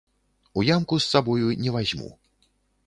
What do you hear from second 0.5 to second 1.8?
У ямку з сабою не